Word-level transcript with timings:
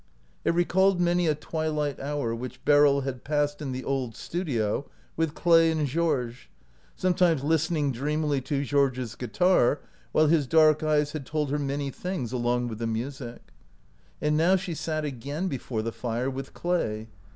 It 0.43 0.55
recalled 0.55 0.99
many 0.99 1.27
a 1.27 1.35
twilight 1.35 1.99
hour 1.99 2.33
which 2.33 2.65
Beryl 2.65 3.01
had 3.01 3.23
passed 3.23 3.61
in 3.61 3.71
the 3.71 3.83
old 3.83 4.15
studio 4.15 4.89
with 5.15 5.35
Clay 5.35 5.69
and 5.69 5.85
Georges— 5.85 6.47
sometimes 6.95 7.43
listening 7.43 7.91
dreamily 7.91 8.41
to 8.41 8.65
Georges' 8.65 9.13
guitar, 9.13 9.79
while 10.11 10.25
his 10.25 10.47
dark 10.47 10.81
eyes 10.81 11.11
had 11.11 11.27
told 11.27 11.51
her 11.51 11.59
many 11.59 11.91
things 11.91 12.31
along 12.31 12.67
with 12.67 12.79
the 12.79 12.87
music. 12.87 13.41
And 14.19 14.35
now 14.35 14.55
she 14.55 14.73
sat 14.73 15.05
again 15.05 15.47
before 15.47 15.83
the 15.83 15.91
fire 15.91 16.31
with 16.31 16.51
Clay. 16.55 17.07